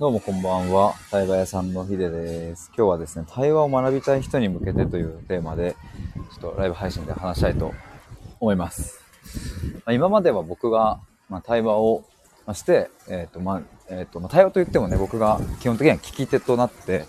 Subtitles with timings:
[0.00, 0.94] どうもこんばんは。
[1.10, 2.70] 対話屋さんのヒデです。
[2.76, 5.74] 今日はですね、対話を学びたい人に向けてというテーマで、
[6.30, 7.74] ちょっとライブ配信で話したいと
[8.38, 9.02] 思います。
[9.74, 12.04] まあ今までは僕が、まあ、対話を
[12.54, 17.04] して、えっ、と、まあ、えっ、と、まあ、対話といってもね、僕が基本的には聞き手となって、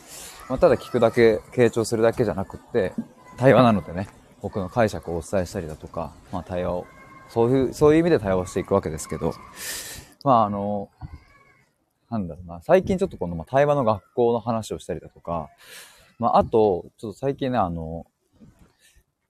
[0.50, 2.94] ま、ただ聞くだけ、傾聴するだけじゃなくって、
[3.38, 4.10] 対話なのでね、
[4.42, 6.88] 僕の解釈をお伝えしたりだとか、まあ、対話を、
[7.28, 9.36] そういう、そういう意味で対話をしていくわけですけど、
[10.24, 10.90] まあ、あの、
[12.10, 15.50] なんだろうな、最近ちょっとこの、ま、対話の学校の話をしたりだとか、
[16.18, 18.06] まあ、あと、ちょっと最近ね、あの、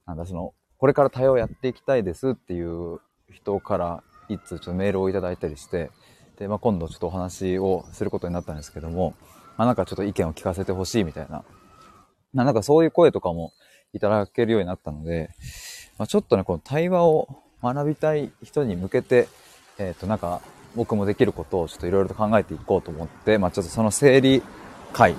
[0.06, 3.00] なんだ、その、これから対話をやっていきたいですっていう
[3.32, 5.92] 人から、一通ちょっとメールをいただいたりして、
[6.38, 9.14] で、まあ、今度ちょっとお話をすることになったんですけども、
[9.58, 11.44] まあ、なんかちょっと意見を聞かせてほしいみたいな、
[12.34, 13.52] まあ、なんかそういう声とかも
[13.94, 15.30] いただけるようになったので、
[15.98, 17.28] まあ、ちょっとね、この対話を
[17.62, 19.28] 学びたい人に向けて、
[19.78, 20.42] えっ、と、なんか、
[20.80, 24.42] 僕もできることをちょっといろいろと考えていこうと思って、まあちょっとその整理
[24.94, 25.14] 会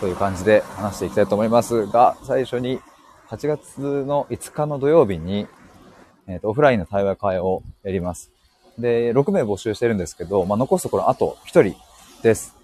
[0.00, 2.80] という感じで話していきたいと思いますが、最初に
[3.28, 5.46] 8月の5日の土曜日に、
[6.26, 8.30] えーとオフラインの対話会をやります。
[8.78, 11.76] で、6名募集してるんですけど、まあ残すところあと1人
[12.22, 12.56] です。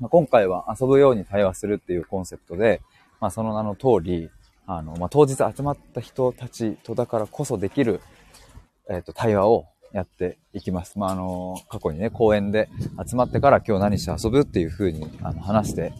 [0.00, 2.80] まあ、今回は遊ぶように対話するっていうコンセプトで、
[3.20, 4.30] まあその名の通り、
[4.66, 8.00] あの、まあ当日集まった人たちとだからこそできる、
[8.88, 10.98] えっ、と、対話をやっていきます。
[10.98, 12.68] まあ、あの、過去にね、公園で
[13.06, 15.92] 集まってから今日何して遊ぶっていう風にあの話して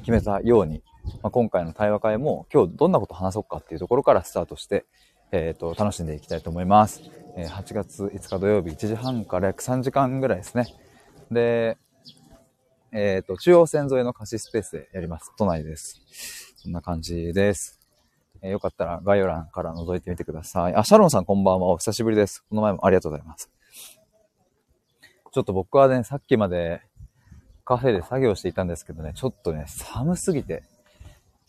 [0.00, 0.82] 決めたように、
[1.22, 4.84] まあ、今回の対話会も今日どんなこと話そうかっていうところからスタートして、
[5.32, 7.02] えっ、と、楽しんでいきたいと思います。
[7.36, 10.66] えー8月5日土曜日1時半から約3時間ぐらいですね。
[11.30, 11.78] で、
[12.92, 15.32] えっ、と、中央線沿いの貸しスペースでやります。
[15.38, 16.00] 都内です。
[16.56, 17.79] そんな感じです。
[18.42, 20.74] えーよかったら概要欄から覗いてみてください。
[20.74, 21.66] あ、シャロンさんこんばんは。
[21.68, 22.42] お久しぶりです。
[22.48, 23.50] この前もありがとうございます。
[25.32, 26.80] ちょっと僕はね、さっきまで
[27.64, 30.62] カフェで作業していたんですけどね、ちょっとね、寒すぎて、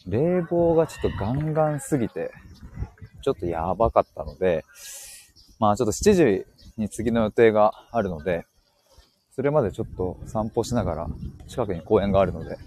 [0.06, 2.32] 冷房がちょっとガンガンすぎて、
[3.22, 4.66] ちょっとやばかったので、
[5.60, 6.46] まあちょっと7時
[6.78, 8.46] に次の予定があるので、
[9.34, 11.08] それまでちょっと散歩しながら、
[11.48, 12.58] 近くに公園があるので、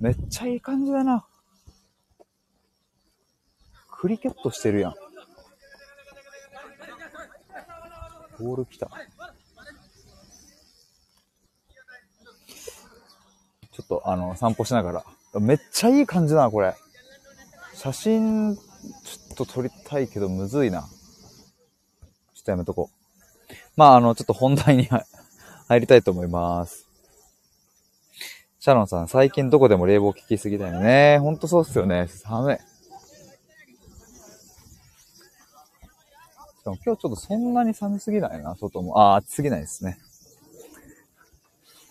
[0.00, 1.27] めっちゃいい感じだな。
[4.00, 4.94] クリケットしてるやん。
[8.38, 8.88] ボール来た。
[13.72, 15.40] ちょっとあの、散歩しながら。
[15.40, 16.74] めっちゃいい感じだな、これ。
[17.74, 18.62] 写真、ちょ
[19.34, 20.82] っと撮りたいけど、むずいな。
[20.82, 23.54] ちょっとやめとこう。
[23.76, 24.88] まあ、あの、ちょっと本題に
[25.66, 26.86] 入りたいと思います。
[28.60, 31.18] シャロンさん、最近どこでも冷房効きすぎだよね。
[31.18, 32.06] ほんとそうっすよね。
[32.08, 32.77] 寒い。
[36.68, 38.98] かも今日ちょっとそんなに寒すぎないな、外も。
[38.98, 39.98] ああ、暑すぎないですね。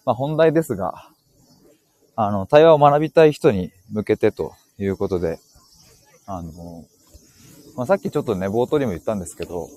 [0.05, 1.09] まあ本題ですが、
[2.15, 5.39] あの、対話を学びたい人に向けてということで、
[6.25, 6.85] あの、
[7.75, 9.67] まあさっきちょっとね、冒頭にも言ったんですけど、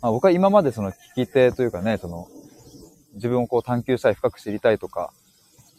[0.00, 2.28] まあ僕は今までその聞き手というかね、その、
[3.14, 5.12] 自分をこう探求したい、深く知りたいとか、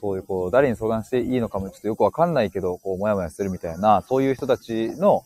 [0.02, 5.24] そういうこう、誰に相談していいのかもちょっとよくわかんないけど、こう、もやもやするみたいな、そういう人たちの、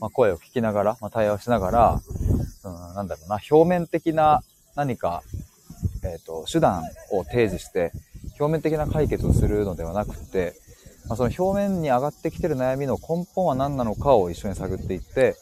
[0.00, 2.00] まあ、声を聞きながら、まあ、対話をしながら、
[2.64, 4.42] うん、なんだろうな、表面的な
[4.76, 5.22] 何か、
[6.04, 7.92] えっ、と、手段を提示して、
[8.38, 10.54] 表面的な解決をするのではなくて、
[11.08, 15.36] まあ、その表面に上がってきてる悩みの根本は何なのかを一緒に探っていって、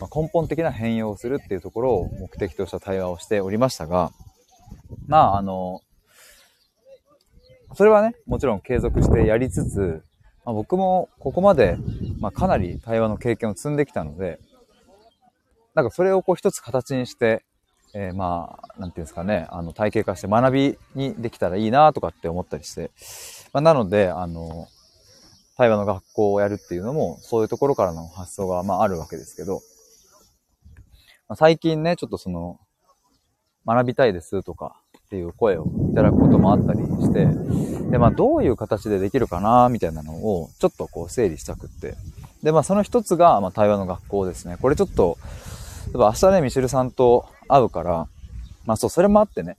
[0.00, 4.10] まあ、根本的な変容をするっていうところを目的とした対話をしておりましたが、
[5.06, 5.80] まあ、あの、
[7.74, 10.02] それはね、もちろん継続してやりつつ、
[10.44, 11.78] まあ、僕もここまで、
[12.22, 14.38] まあ、かなり対話の経験を積んできたので、
[15.74, 17.44] なんかそれをこう一つ形にして、
[17.94, 22.92] えーまあ、なんていうんですかね、あの、体系化して学びにできたらいいなとかって思ったりして、
[23.52, 24.68] まあ、なので、あの、
[25.56, 29.60] 対話の学校をやるっていうのも、そういうところからの発想が、まあ、あるわけですけど、
[31.28, 32.60] まあ、最近ね、ちょっとその、
[33.66, 34.80] 学びたいですとか
[35.12, 37.26] っていう声をいただくこともあったりして、
[37.90, 41.96] で、まあ、どういう形でできるかな、みたいなのを、ちょっとこう整理したくって。
[42.42, 44.56] で、まあ、その一つが、まあ、対話の学校ですね。
[44.58, 45.18] これちょっと、
[45.88, 48.08] 例えば明日ね、ミシェルさんと会うから、
[48.64, 49.58] まあ、そう、それもあってね、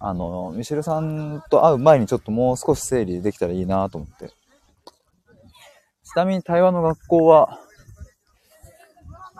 [0.00, 4.28] あの、ミシェルさんと会う前にちょっともう少し整理できたらいいなと思って。
[4.28, 4.32] ち
[6.16, 7.60] なみに対話の学校は、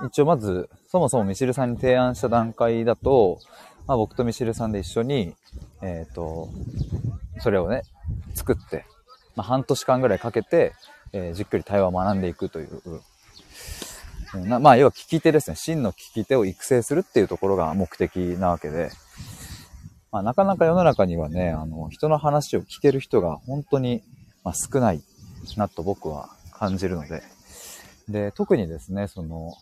[0.09, 3.39] 一応まず、そもそもミシェルさんに提案した段階だと、
[3.87, 5.35] まあ、僕とミシルさんで一緒に、
[5.83, 6.49] えっ、と、
[7.41, 7.83] それをね、
[8.35, 8.85] 作って、
[9.37, 10.73] まあ、半年間ぐらいかけて、
[11.13, 12.81] えーじっくり対話を学んでいくという、
[14.35, 15.57] うんまあ、要は聞き手ですね。
[15.57, 18.91] 真の聞き手を育成するっていうところが目的なわけで、
[20.11, 24.03] まあ、なかなか世の中にはね、あの、人の話を聞ける人が本当に、
[24.45, 25.03] まあ、少ない
[25.57, 27.23] なと僕は感じるので、
[28.09, 29.55] で、特にですね、その、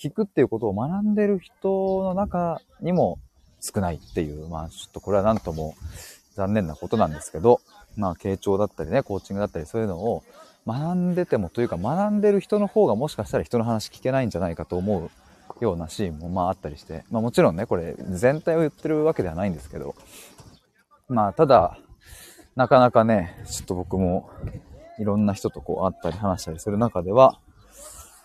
[0.00, 3.18] 聞くっていうことを学んでる人の中にも
[3.60, 5.74] 少ないっていう、まあ、ちょっとこれはなんとも
[6.34, 7.60] 残念なことなんですけど、
[7.96, 10.22] まあ、傾聴だったりね、コーチングだったりそういうのを
[10.66, 15.10] 学んでてもというか学んでる人の方がもしかしたら人の話聞けないんじゃないかと思う
[15.64, 19.94] ようなシーンもまああったりして、まあもちろんね、これ全体を言ってるわけではないんですけど、
[21.08, 21.78] まあただ、
[22.56, 24.30] なかなかね、ちょっと僕も
[24.98, 27.38] いろんな人とこう会ったり話したりする中では、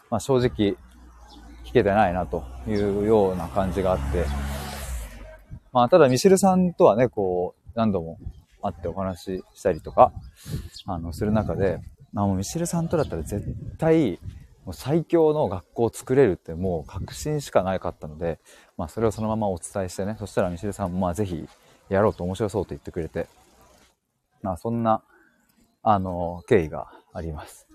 [0.09, 0.75] まあ正直
[1.69, 4.25] 聞けてないなというような感じがあって、
[5.71, 8.17] まあただミシェルさんとはね、こう何度も
[8.63, 10.11] 会ってお話ししたりとか、
[10.87, 11.79] あの、する中で、
[12.15, 14.19] あもうミシルさんとだったら絶対
[14.65, 18.39] もう最強の学校を作れるってもう確信しかなかったので、
[18.75, 21.47] まあそれをそのままお伝えしてね、そしたらミシェルさんもまあぜひ
[21.89, 23.27] やろうと面白そうと言ってくれて、
[24.41, 25.03] まあそんな、
[25.83, 27.68] あの、経緯があります。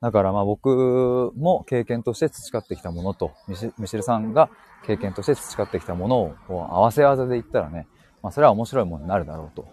[0.00, 3.32] だからまあ僕も経験として培ってきたものと、
[3.78, 4.50] ミシルさんが
[4.86, 7.86] 経験として培ってきたものをこう合わせ技で言ったらね、
[8.22, 9.68] まあそれは面白いものになるだろうと。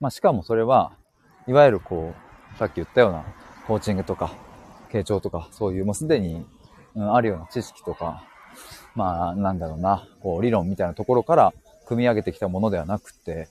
[0.00, 0.92] まあしかもそれは、
[1.46, 2.14] いわゆるこ
[2.54, 3.24] う、さっき言ったような
[3.66, 4.32] コーチングとか
[4.90, 6.46] 傾聴とか、そういうもうすでに、
[6.96, 8.24] あるような知識とか、
[8.94, 11.52] まあ、なんだろうな、こう、理論みたいなところから
[11.86, 13.48] 組み上げてきたものではなくて、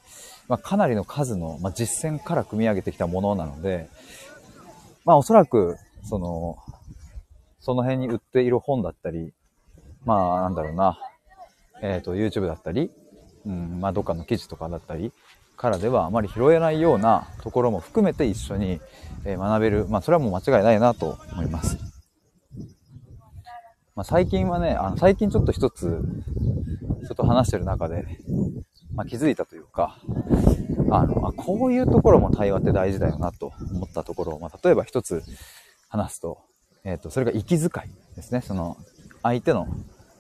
[0.48, 3.89] まあ、かなりの数の、まあ、実践から組み上げてきたものなので、
[5.05, 6.57] まあ、おそらく、その、
[7.59, 9.33] その辺に売っている本だったり、
[10.05, 11.00] まあ、なんだろうな、
[11.81, 12.91] えっ、ー、と、YouTube だったり、
[13.45, 15.11] うん、まあ、どっかの記事とかだったり、
[15.55, 18.81] からではあまり拾えないようなところも含めて一緒に
[19.23, 19.85] 学べる。
[19.88, 21.77] まあ、それはもう間違いないなと思います。
[23.95, 26.01] まあ、最近はね、あの、最近ちょっと一つ、
[27.05, 28.05] ちょっと話してる中で、
[28.95, 29.98] まあ、気づいたというか、
[30.92, 35.24] あの、あ、こういうところも対話って大事だよなと思ったところを、まあ、例えば一つ
[35.90, 36.40] 話すと、
[36.84, 38.42] えっ、ー、と、それが息遣いですね。
[38.42, 38.78] その、
[39.24, 39.68] 相手の、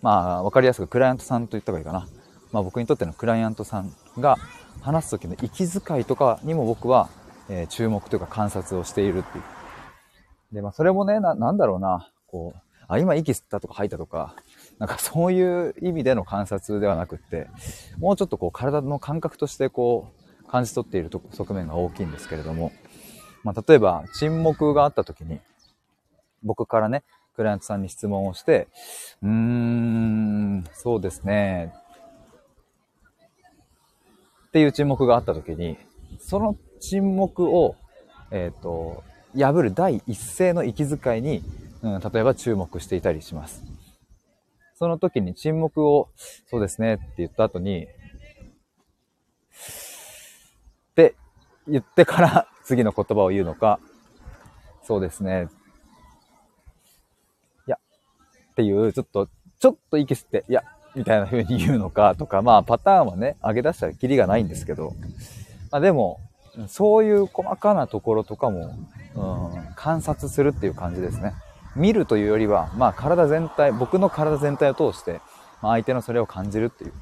[0.01, 2.07] まあ、わかりやすくクライアントさんと言った方がいいかな。
[2.51, 4.37] まあ、僕にとってのクライアントさんが、
[4.81, 7.09] 話す時の息遣いとかにも僕は、
[7.49, 9.43] えー、注目というか観察をしているっていう。
[10.55, 14.35] で、まあそれもね、な、なんだろうな、こう、あ、今息吸ったとか吐いたとか、
[14.79, 17.47] なんかそういう意味での観察ではなくって、
[17.99, 20.11] もうちょっとこう体の感覚としてこ
[20.43, 22.71] う感じ取っている側面が大きいんですけれども、
[23.43, 25.39] まあ例えば沈黙があった時に、
[26.43, 27.03] 僕からね、
[27.35, 28.67] クライアントさんに質問をして、
[29.21, 31.73] うーん、そうですね、
[34.47, 35.77] っていう沈黙があった時に、
[36.19, 37.75] その沈黙を、
[38.29, 39.03] えっ、ー、と、
[39.35, 41.41] 破る第一声の息遣いに、
[41.81, 43.63] うん、例えば注目していたりします。
[44.83, 46.09] その時に沈黙を、
[46.49, 47.87] そうですねって言った後に、っ
[50.93, 51.15] て
[51.69, 53.79] 言ってから 次の言葉を言うのか、
[54.81, 55.47] そうですね。
[57.65, 57.77] いや、
[58.51, 60.65] っていう、ちょっと、ちょっと息吸って、いや、
[60.95, 64.95] みたいな風に言うのかとか、まあパターンはね、上げ出したらキリがないんですけど、
[65.71, 66.19] まあでも、
[66.67, 68.75] そういう細かなところとかも、
[69.15, 71.35] うん、観察するっていう感じですね。
[71.75, 75.21] 見るというよりは、まあ体全体、僕の体全体を通して、
[75.61, 76.93] まあ相手のそれを感じるっていう。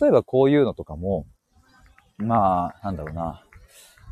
[0.00, 1.26] 例えばこういうのとかも、
[2.18, 3.22] まあ、なんだろうな。
[3.22, 3.42] ま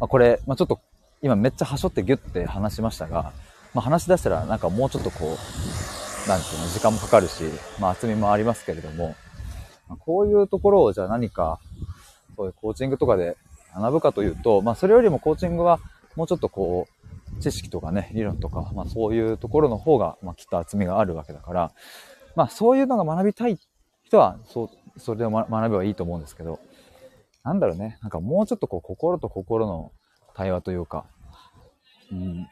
[0.01, 0.81] あこれ、まあちょっと
[1.23, 3.33] 今めっちゃはしょってギュッて話しましたが、
[3.75, 7.45] まあ話し出したらなんかもうちょっとこう、なんていうの、時間もかかるし、
[7.81, 9.15] まあ厚みもありますけれども、
[9.89, 11.59] まあこういうところをじゃあ何か、
[12.37, 13.37] そういうコーチングとかで
[13.75, 15.81] 学ぶかというと、まあそれよりもコーチングは
[16.17, 16.98] もうちょっとこう、
[17.41, 21.73] 知識とかね、理論とか、まあそういうところの方が、まあきっと厚みがあるわけだから、
[22.35, 23.59] まあそういうのが学びたい
[24.05, 26.61] 人は、そう、それで学べばいいと思うんですけど、
[27.45, 29.93] なんだろうね、なんかもうちょっとこう心と心の
[30.35, 31.07] 対話というか、
[32.13, 32.49] うん、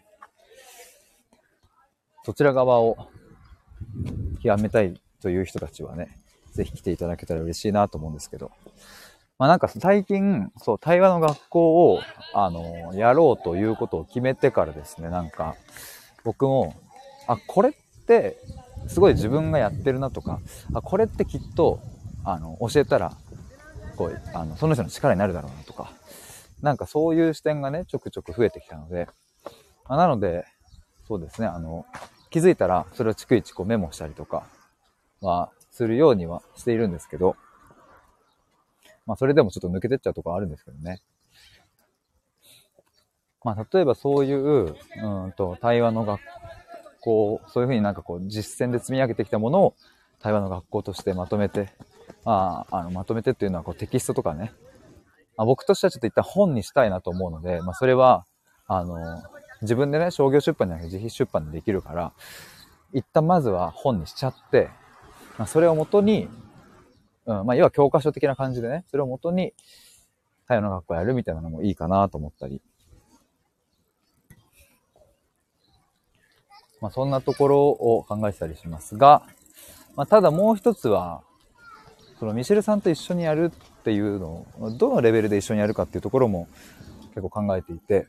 [2.25, 2.97] そちら側を
[4.43, 6.21] 極めたいという人たちはね、
[6.53, 8.51] ぜひ来ていただけたら嬉しいなと思うんですけど。
[9.39, 12.01] まあなんか最近、そう、対話の学校を、
[12.33, 15.57] あの、やろうということを決めてからですね、なんか、
[16.25, 16.75] 僕も、
[17.27, 17.73] あ、これっ
[18.07, 18.37] て、
[18.87, 20.41] すごい自分がやってるなとか、
[20.73, 21.81] あ、これってきっと、
[22.25, 23.19] あの、教えたら、
[23.97, 25.93] こう、あの、その人の力になるだろうなとか、
[26.63, 29.07] なんかそういう視点がね、ちょくちょく増えてきたので、
[29.89, 30.45] まあ、なので、
[31.07, 31.85] そうですね、あの、
[32.31, 34.47] 気づいたら、それを逐一こうメモしたりとか
[35.21, 37.37] はするようにはしているんですけど、
[39.07, 41.01] まあそれでもちょっと抜けてっちゃうとこあるんですけどね。
[43.45, 46.21] まあ例えばそういう、うんと、対話の学
[47.01, 49.75] 校、そういうふうになんかこう実践で積み上げてきたものを
[50.21, 51.71] 対話の学校としてまとめて
[52.27, 54.53] まあ、あの、まとめてっていうのはこうテキストとかね、
[55.37, 58.27] まあ、僕としてはちょっと一旦本にしたいなと思うので、まあ、それは、
[58.67, 59.23] あの、
[59.63, 62.13] 自分でね、商業出版じゃなくて自費出版でできるから、
[62.93, 64.71] 一旦まずは本にしちゃって、
[65.39, 66.29] まあ、それをもとに、
[67.27, 69.53] うん、まあ、要は教科書的な感じでね、それをもとに、
[70.45, 72.63] 太陽の学校やるみたいなのもいいかなと思ったり。
[76.81, 79.23] まあ、そんなところを考えてたりしますが、
[79.97, 81.23] まあ、ただもう一つは、
[82.21, 86.49] そのミシェルさんと一緒にやるっていうのを、どのレベルで一緒にやるかっていうところも
[87.15, 88.07] 結構考えていて、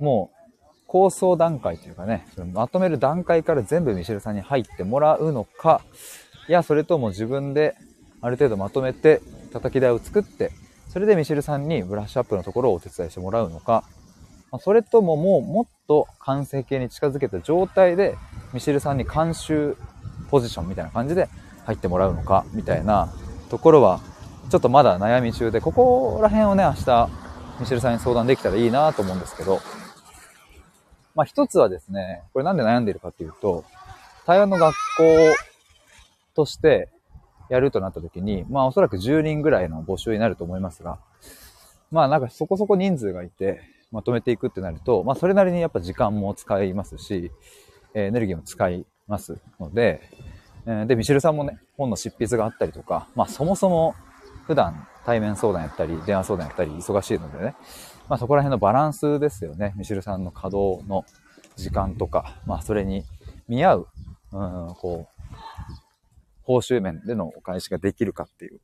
[0.00, 0.38] もう
[0.86, 5.82] 構想段階というかね、そのまとめる段階から全部ミシェルさんに入ってもらうのか、
[6.48, 7.76] いや、それとも自分で
[8.20, 9.20] ある程度まとめて
[9.52, 10.52] 叩き台を作って、
[10.88, 13.84] それでミシルさんにブラッシュアップのところをお手伝いしてもらうのか、
[14.50, 18.16] まそれとももうもっと完成形に近づけた状態で
[18.52, 19.76] ミシルさんに監修
[20.30, 21.28] ポジションみたいな感じで
[21.66, 23.12] 入ってもらうのかみたいな
[23.50, 24.00] ところは
[24.50, 27.10] ちょっとまだ悩み中でここら辺をね明日
[27.60, 29.60] ミシェルさんに相談できたらいいなと思うんですけど。
[31.14, 33.64] まあ一つはですねこれなんで悩んでいるかっていうと
[34.24, 35.04] 台湾の学校
[36.36, 36.88] として
[37.48, 40.98] やるとなった時にまあおそらく10人ぐらいの募集になると思いますが
[41.90, 47.30] まあなんかそこそこ人数がいてまとめていくってなると、まあそれなりにやっぱ時間も使いますし、
[47.94, 50.02] エネルギーも使いますので、
[50.86, 53.94] で、ミシェルさんもね、本の執筆があったりとか、まあそもそも
[54.46, 57.54] 普段対面相談やったり、電話相談やったり忙しいのでね、
[58.08, 59.72] まあそこら辺のバランスですよね。
[59.76, 61.06] ミシェルさんの稼働の
[61.56, 63.04] 時間とか、まあそれに
[63.48, 63.88] 見合う、
[64.32, 65.17] うん、こう、
[66.48, 68.58] 報酬面でのお返しができるかっていう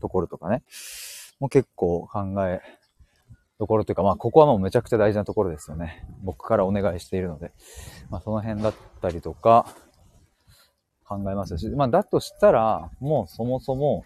[0.00, 0.62] ところとかね、
[1.40, 2.60] もう結構考え
[3.58, 6.06] ところというか、まあ、ここはもうめちゃくちゃ大事なところですよね。
[6.22, 7.50] 僕からお願いしているので。
[8.10, 9.66] まあ、その辺だったりとか、
[11.04, 14.04] 考えますし、まあ、だとしたら、もうそもそも、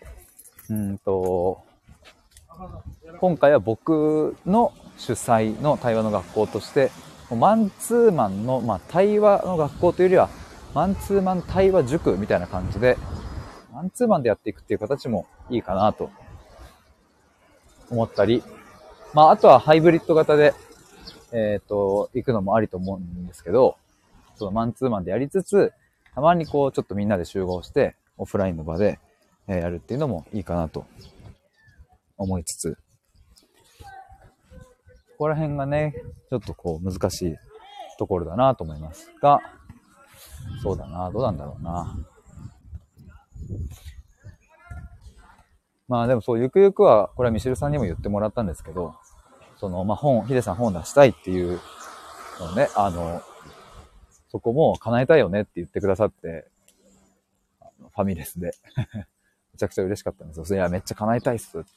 [0.70, 1.62] うんと、
[3.20, 6.90] 今回は僕の主催の対話の学校として、
[7.30, 10.30] マンツーマンの、まあ、対話の学校というよりは、
[10.74, 12.96] マンツーマン対話塾みたいな感じで、
[13.72, 16.10] マンツーマンでやっていくっていう形もいいかなと
[17.90, 18.42] 思ったり
[19.14, 20.54] まあ、あとはハイブリッド型で、
[21.32, 23.76] えっ、ー、と、行くのもありと思うんですけど、
[24.36, 25.72] そのマンツーマンでやりつつ、
[26.14, 28.98] たまにこう、ちょっとみんなで集合して、オフラインの場で、
[29.48, 30.86] えやるっていうのもいいかなと
[32.16, 32.78] 思いつつ、
[35.18, 35.94] ここら辺がね、
[36.30, 37.36] ちょっとこう、難しい
[37.98, 39.40] ところだなと思いますが、
[40.62, 41.96] そうだな、どうなんだろうな。
[45.88, 48.94] まあでもそう、ゆくゆくは、これはミシルさんにも言ってもらったんですけど、
[49.58, 51.60] その、まあ本、ヒデさん本出したいっていう
[52.40, 53.22] のね、あの、
[54.30, 56.46] そこも叶えたいよねって言ってくださって、
[57.94, 58.54] ファミレスで
[59.52, 60.56] めちゃくちゃ嬉しかったんですよ。
[60.56, 61.68] いや、めっちゃ叶えたいっすって。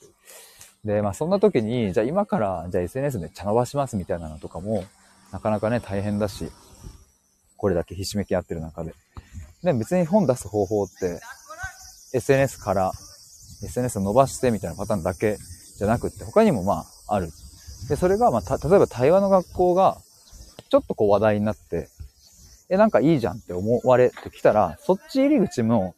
[0.86, 4.86] で、まあそんな時に、じゃあ今から、じゃあ SNS めっちゃ伸ばしますみたいなのとかも、
[5.34, 6.50] なかなかね、大変だし、
[7.58, 8.94] これだけひしめき合ってる中で。
[9.64, 11.20] で、別に本出す方法って、
[12.14, 12.92] SNS から
[13.64, 15.38] SNS を伸ばしてみたいなパターンだけ
[15.78, 17.30] じゃなくって、他にもまあある。
[17.90, 19.98] で、それがまあ、例えば対話の学校が、
[20.70, 21.90] ちょっとこう話題になって、
[22.70, 25.96] え、なんかいいじゃんって思われてきたら、そっち入り口も、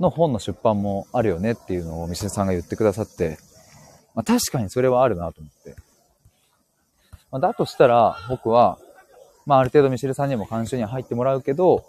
[0.00, 3.38] の本の出版もあるよねっていうのをミシェさんが言ってくださって、
[4.14, 5.76] まあ、確かにそれはあるなと思って。
[7.30, 8.78] まあ、だとしたら、僕は、
[9.50, 11.84] まあある程度ミシルさんにも監修には入ってもらうけど、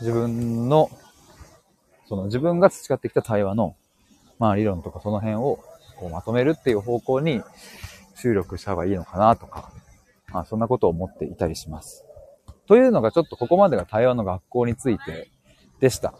[0.00, 0.90] 自分の、
[2.06, 3.74] その自分が培ってきた対話の
[4.38, 5.64] まあ理論とかその辺を
[5.96, 7.40] こうまとめるっていう方向に
[8.20, 9.72] 注力した方がいいのかなとか、
[10.30, 12.04] まあそんなことを思っていたりします。
[12.66, 15.30] というのがちょっとここまでが台湾の学校について
[15.80, 16.12] でした。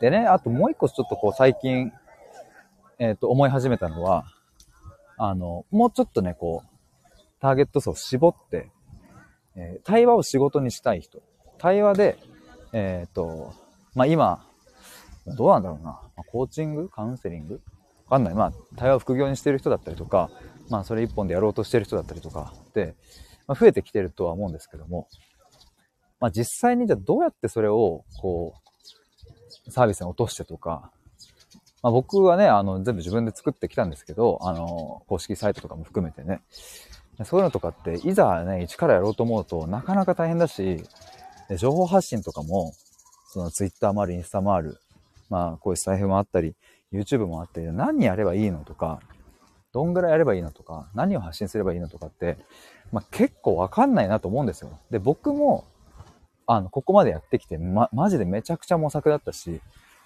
[0.00, 1.90] でね、あともう一個ちょっとこう最近、
[3.00, 4.26] えっ、ー、と思い始めたのは、
[5.16, 6.68] あの、もうちょっとね、こう、
[7.40, 8.70] ターゲット層を絞って、
[9.56, 11.22] えー、対話を仕事にしたい人。
[11.58, 12.18] 対話で、
[12.72, 13.52] えっ、と、
[13.94, 14.46] まあ今、
[15.26, 16.00] どうなんだろうな。
[16.26, 16.88] コーチング？
[16.88, 17.60] カウンセリング？
[18.08, 18.34] わかんない。
[18.34, 20.30] まあ、対話を副業にしてる人だったりとか、
[20.68, 22.94] まあ、それ一本でやろうとしてる人だったりとかで、
[23.46, 25.08] まあ、増えてきてるとは思うんですけども、
[26.18, 28.54] まあ、実際にじゃあどうやってそれを、こ
[29.66, 30.90] う、サービスに落としてとか、
[31.82, 36.40] まあ、僕はね、あの、全部自分で作ってきたんですけど、あの、公式サイトとかも含めてね、
[37.24, 40.82] そういうのとかって、いざね、一からやろうと思うとなかなか大変だし、
[41.56, 42.72] 情報発信とかも、
[43.28, 44.78] そのツイッターもある、インスタもある、
[45.30, 46.54] まあ、こういう財布もあったり、
[46.92, 49.00] YouTube もあったり、何やればいいのとか、
[49.72, 52.36] どんぐらいやればいいのとか、何を発信すればいいのとかって、
[52.92, 54.78] まあ、結構わかんないなと思うんですよ。
[54.90, 55.64] で、僕も、
[56.46, 59.60] あの、ここまでやってきて、ま、マジでめちゃくちゃ模索だったし、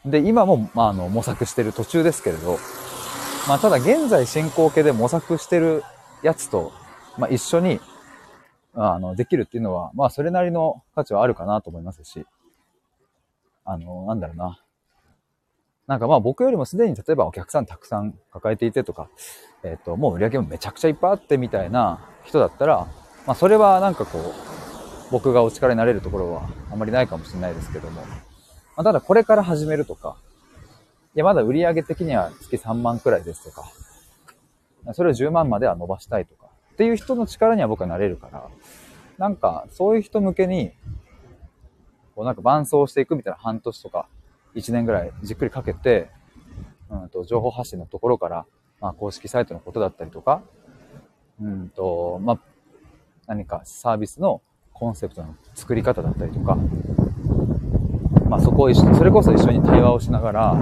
[0.05, 2.59] で、今も、まあ、あの、模索してる途中ですけれど、
[3.49, 5.83] まあ、ただ現在進行形で模索してる
[6.23, 6.73] やつと、
[7.19, 7.81] まあ、一緒に、
[8.75, 12.27] あの、できるっていうのは、まあ、それなりの価値はあるかなと思いますし、
[13.65, 14.61] あの、なんだろうな。
[15.87, 19.09] なんかまあ僕よりもすでに例えばお客さんたくさん抱えていてとか、
[19.63, 22.89] えっ、ー、と、もう売り上げもめちゃくちゃいっぱいあってみたいな人だったら、
[23.25, 24.33] まあそれはなんかこう、
[25.13, 28.07] 僕がお力になれるところはあまりないかもしれないですけども、ま
[28.77, 30.17] あ、ただこれから始めるとか、
[31.15, 33.71] いやまだ売り上げ的には月3万くらいですとか、
[34.93, 36.46] それを10万までは伸ばしたいとか、
[36.77, 38.51] っていう人の力には僕はなれるから、
[39.17, 40.73] なんかそういう人向けに、
[42.15, 44.07] こうなんか伴走していくみたいな半年とか、
[44.55, 46.11] 1年ぐらいじっくりかけて、
[46.91, 48.47] うんと、情報発信のところから、
[48.83, 50.43] まあ、公式サイトのことだったりとか、
[51.41, 52.41] うんと、まあ、
[53.27, 54.43] 何かサービスの
[54.75, 56.59] コンセプトの作り方だったりとか、
[58.29, 60.57] まあ、そこを一緒に、それこそ一緒に対話をしながら、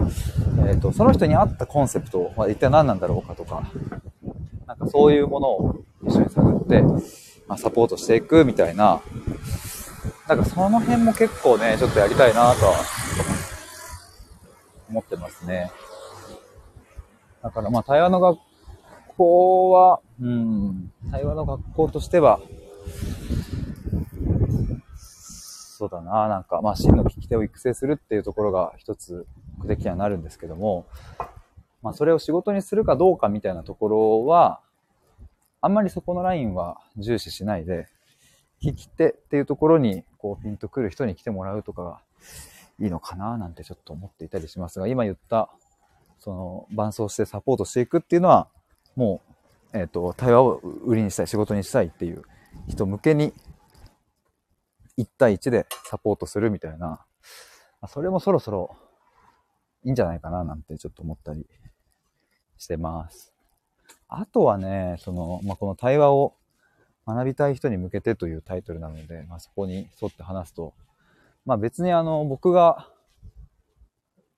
[0.69, 3.69] えっ、ー、と、その人に合ったコンセプトは一体何なんだろうかとか、
[4.67, 6.83] なんかそういうものを一緒に探って、
[7.47, 9.01] まあ、サポートしていくみたいな、
[10.29, 12.75] なんかその辺も結構ね、ちょっとやりたいなとは
[14.89, 15.71] 思ってますね。
[17.43, 18.39] だからまあ対話の学
[19.17, 22.41] 校は、うん、対話の学校としては、
[25.77, 29.27] そうだな、なんか、まあ、真の聞き手を育成するっていうところが一つ
[29.59, 30.87] 目的にはなるんですけども、
[31.83, 34.61] まあ、それを仕事にするかどうかみたいなところは、
[35.65, 37.89] あんまりそこのラインは重視しないで、
[38.63, 42.01] 聞き手っていうところに、こう、ピンとくる人に来てもらうとかが
[42.79, 45.49] いいのかななんてちょっと思っていたりしますが、今言った、
[46.19, 48.49] その、伴走してサポートしていくっていうのは、
[48.95, 49.23] も
[49.73, 52.25] う、えっ、ー、と、対話を売りにしたい、仕事にしたいっていう
[52.69, 53.33] 人向けに、
[54.99, 57.07] 1対1でサポートするみたいな、
[57.89, 58.77] それもそろそろ
[59.83, 61.47] いいんじゃないかななんてちょっと思ったり
[62.59, 63.34] してます。
[64.21, 66.35] あとはね、その、まあ、この対話を
[67.07, 70.75] 学びたい人に向けてというタイトルなので、まあ、そこに沿って話すと、
[71.45, 72.89] まあ別にあの、僕が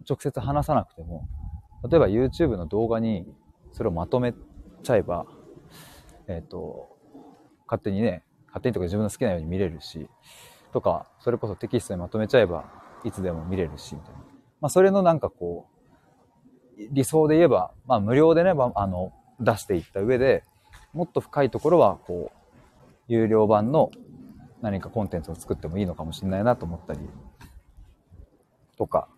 [0.09, 1.29] 直接話さなくても、
[1.89, 3.27] 例えば YouTube の動画に
[3.73, 4.35] それをまとめ
[4.83, 5.27] ちゃえば、
[6.27, 6.97] えっ、ー、と、
[7.67, 10.09] 勝手にね、勝手にとか自分の好きなように見れるし、
[10.73, 12.65] とか、それこそテキストにまとめちゃえば、
[13.05, 14.21] いつでも見れるし、みたいな。
[14.61, 15.69] まあそれのなんかこ
[16.77, 20.45] う、理想で言えば、まあ無料でね、あの、出していった上で、
[20.93, 22.53] もっと深いところは、こう、
[23.09, 23.91] 有料版の
[24.63, 27.01] 何かコンテンツを作ってもいいのかもしれないなと思ったり、
[28.77, 29.09] とか、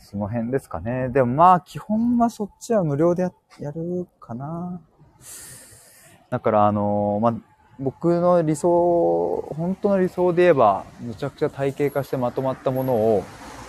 [0.00, 1.10] その辺ですかね。
[1.10, 4.80] でもまあ、基本はそっちは無料でややるかな。
[6.30, 7.34] だからあのまあ、
[7.78, 13.24] 僕の理想、本当の理想で言えば、むちゃくちゃ体系化してまとまったものを、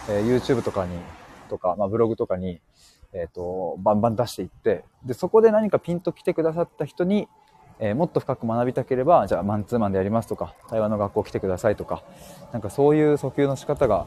[0.10, 0.98] えー、YouTube とかに、
[1.50, 2.60] とか、まあ、ブログとかに、
[3.14, 7.28] えっ、ー、と、バンバン出していって、で、そこで何かピンと来てくださった人に、
[7.80, 12.04] えー、もっと深く学びたければ、じゃあマンツーマンでやりますとか、対話の学校来てくださいとか、
[12.52, 14.06] なんかそういう訴求の仕方が、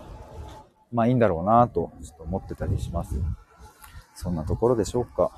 [0.93, 3.17] まあいいんだろうなと、ちょっと思ってたりします。
[4.15, 5.33] そんなところでしょうか。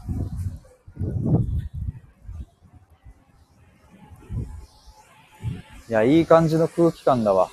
[5.88, 7.50] いや、いい感じの空気感だわ。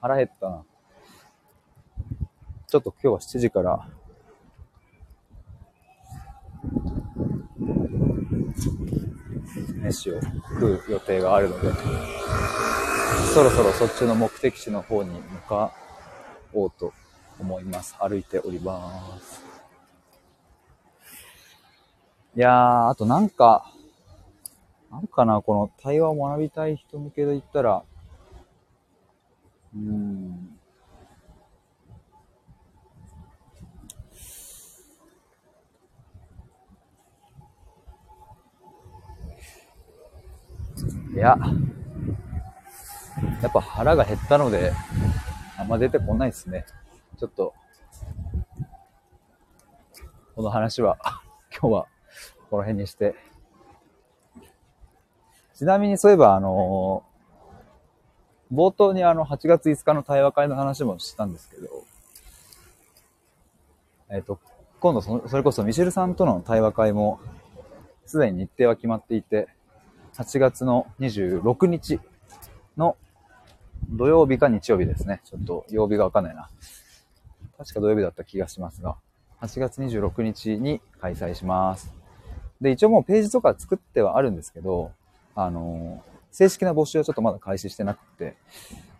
[0.00, 0.62] 腹減ったな。
[2.68, 3.88] ちょっと今日は7時から
[9.80, 11.72] 飯を食う予定があるので、
[13.34, 15.72] そろそろそっちの目的地の方に向か
[16.52, 16.92] おうと
[17.38, 17.96] 思います。
[17.98, 19.42] 歩いております。
[22.36, 23.72] いやー、あとなんか、
[24.92, 27.82] あるかなこの対話を学びたい人向けで言ったら、
[29.74, 30.59] うーん。
[41.20, 41.36] や、
[43.42, 44.72] やっぱ腹が減ったので、
[45.58, 46.64] あんま出てこないですね。
[47.18, 47.54] ちょっと、
[50.34, 50.98] この話は、
[51.52, 51.86] 今日は
[52.48, 53.14] この辺にして。
[55.54, 61.68] ちなみにそういえば、あのー、冒頭にあの、8月5日の対話会の話もしたんですけど、
[64.08, 64.40] えっ、ー、と、
[64.80, 67.20] 今度それこそミシェルさんとの対話会も、
[68.06, 69.48] すでに日程は決まっていて、
[70.16, 72.00] 8月の26日
[72.76, 72.96] の
[73.90, 75.20] 土曜日か日曜日ですね。
[75.24, 76.48] ちょっと曜日がわかんないな。
[77.58, 78.96] 確か土曜日だった気がしますが、
[79.40, 81.92] 8月26日に開催します。
[82.60, 84.92] で、一応もうページとか作ってはあるんですけど、
[85.34, 88.36] あの正式な募集はちょっとまだ開始してなくて、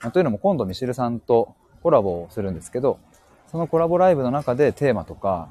[0.02, 2.98] ま、というのも今度ミシルさんとコラボをするんですけど、
[3.50, 5.48] そのコラボライブの中でテーマとか、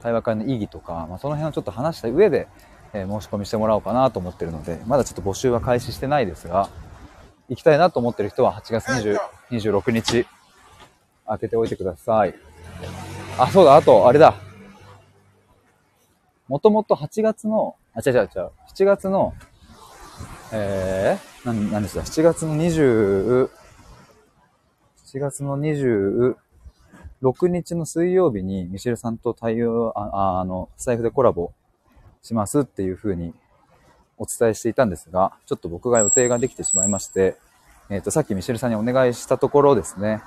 [0.00, 2.46] 対話会の意義とか、まあ、その辺をちょっと話した上で、
[2.92, 6.68] えー、申し込みしてもらおうかなと思ってるので、まだちょっと募集は開始してないですが、
[7.48, 9.18] 行きたいなと思ってる人は8月20
[9.50, 10.26] 26日、
[11.26, 12.34] 開けておいてください。
[13.38, 14.34] あ、そうだ、あと、あれだ。
[16.48, 19.34] もともと8月の、あ、違う違う違う、7月の、
[20.52, 23.50] えー、なん、なんですか、7月の20、
[25.06, 26.36] 7月の26
[27.48, 31.52] 日の水曜日にミシェルさんと対応、ああの、スタイフでコラボ
[32.22, 33.34] しますっていう風に
[34.16, 37.36] お伝えしていたんですが、ちょっと僕が予定ができてしまいまして、
[37.90, 40.22] えっ、ー、と、さっきミシェルさんにお願いしたところですね、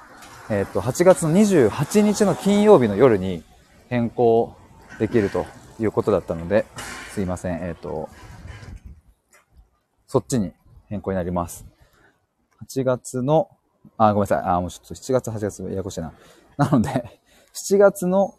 [0.50, 3.44] えっ、ー、と、8月の28日の金曜日の夜に
[3.90, 4.56] 変更
[5.00, 5.46] できると
[5.80, 6.66] いうことだったので、
[7.14, 8.10] すいません、えっ、ー、と、
[10.08, 10.54] そっちに
[10.88, 11.66] 変更になります。
[12.68, 13.50] 8月の
[13.98, 14.44] あ、ごめんなさい。
[14.46, 16.14] あ、もうちょっと7月、8月、ややこしいな。
[16.58, 17.20] なので、
[17.54, 18.36] 7月の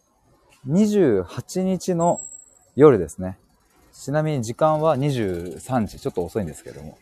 [0.68, 2.20] 28日の
[2.76, 3.38] 夜ですね。
[3.92, 6.00] ちなみに時間は23時。
[6.00, 6.98] ちょっと遅いんですけども。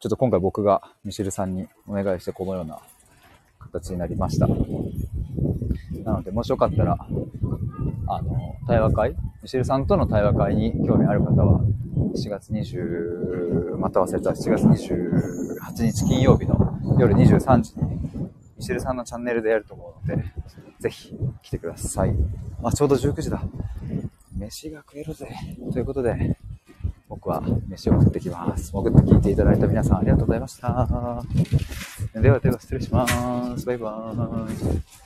[0.00, 2.80] ちょっと今回僕がミシルさんにお願いしてこのような
[3.58, 4.48] 形になりました。
[6.04, 6.96] なので、もしよかったら、
[8.08, 9.16] あの、対話会？
[9.42, 11.60] ミシルさんとの対話会に興味ある方は、
[12.14, 17.84] 7月20、また忘れた、7月28日金曜日の夜23時に、
[18.56, 20.24] ミシェルさんのチャンネルでやると思うので、
[20.80, 22.14] ぜひ来てください。
[22.62, 23.42] あ、ちょうど19時だ。
[24.42, 25.28] 飯が食えるぜ。
[25.72, 26.36] ということで、
[27.08, 28.72] 僕は飯を食ってきます。
[28.72, 31.22] 潜って聞いていただいた皆さんありがとうございました。
[32.14, 33.66] ではでは失礼します。
[33.66, 35.01] バイバーイ。